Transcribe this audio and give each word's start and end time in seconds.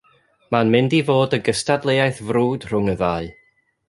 Mae'n 0.53 0.71
mynd 0.75 0.95
i 0.99 1.01
fod 1.09 1.35
yn 1.39 1.43
gystadleuaeth 1.49 2.23
frwd 2.31 2.65
rhwng 2.71 2.89
y 2.95 2.97
ddau 3.03 3.29